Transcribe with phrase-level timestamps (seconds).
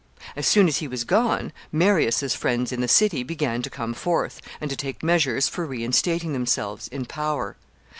[0.35, 4.41] As soon as he was gone, Marius's friends in the city began to come forth,
[4.59, 7.55] and to take measures for reinstating themselves in power.